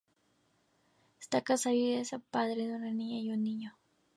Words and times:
Está 1.19 1.41
casado 1.43 1.75
y 1.75 1.91
es 1.93 2.15
padre 2.31 2.65
de 2.67 2.73
una 2.75 2.89
niña 2.91 3.19
y 3.19 3.31
un 3.37 3.43
niño. 3.43 3.77